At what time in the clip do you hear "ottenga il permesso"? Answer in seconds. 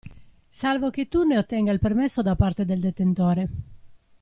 1.37-2.23